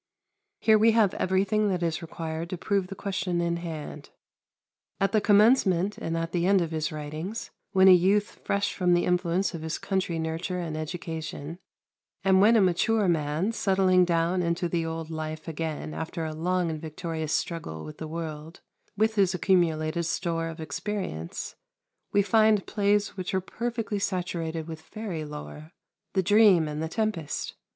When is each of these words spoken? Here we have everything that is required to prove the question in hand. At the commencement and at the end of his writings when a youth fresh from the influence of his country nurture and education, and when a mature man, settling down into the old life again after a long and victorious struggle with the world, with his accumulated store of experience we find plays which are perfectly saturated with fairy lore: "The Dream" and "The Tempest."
Here 0.57 0.79
we 0.79 0.93
have 0.93 1.13
everything 1.13 1.69
that 1.69 1.83
is 1.83 2.01
required 2.01 2.49
to 2.49 2.57
prove 2.57 2.87
the 2.87 2.95
question 2.95 3.39
in 3.39 3.57
hand. 3.57 4.09
At 4.99 5.11
the 5.11 5.21
commencement 5.21 5.99
and 5.99 6.17
at 6.17 6.31
the 6.31 6.47
end 6.47 6.59
of 6.59 6.71
his 6.71 6.91
writings 6.91 7.51
when 7.73 7.87
a 7.87 7.93
youth 7.93 8.41
fresh 8.43 8.73
from 8.73 8.95
the 8.95 9.05
influence 9.05 9.53
of 9.53 9.61
his 9.61 9.77
country 9.77 10.17
nurture 10.17 10.59
and 10.59 10.75
education, 10.75 11.59
and 12.23 12.41
when 12.41 12.55
a 12.55 12.61
mature 12.61 13.07
man, 13.07 13.51
settling 13.51 14.03
down 14.03 14.41
into 14.41 14.67
the 14.67 14.87
old 14.87 15.11
life 15.11 15.47
again 15.47 15.93
after 15.93 16.25
a 16.25 16.33
long 16.33 16.71
and 16.71 16.81
victorious 16.81 17.33
struggle 17.33 17.85
with 17.85 17.99
the 17.99 18.07
world, 18.07 18.61
with 18.97 19.13
his 19.13 19.35
accumulated 19.35 20.07
store 20.07 20.47
of 20.47 20.59
experience 20.59 21.53
we 22.11 22.23
find 22.23 22.65
plays 22.65 23.09
which 23.09 23.35
are 23.35 23.39
perfectly 23.39 23.99
saturated 23.99 24.67
with 24.67 24.81
fairy 24.81 25.23
lore: 25.23 25.73
"The 26.13 26.23
Dream" 26.23 26.67
and 26.67 26.81
"The 26.81 26.89
Tempest." 26.89 27.53